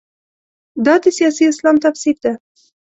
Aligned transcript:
دا 0.85 0.93
د 1.03 1.05
سیاسي 1.17 1.43
اسلام 1.49 1.75
تفسیر 1.85 2.15
ده. 2.23 2.31